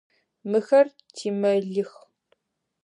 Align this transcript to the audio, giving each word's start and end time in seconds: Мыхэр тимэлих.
Мыхэр 0.49 0.87
тимэлих. 1.15 1.91